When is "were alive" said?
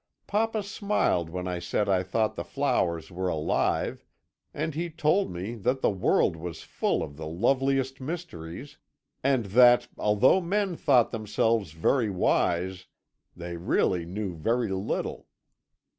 3.11-4.03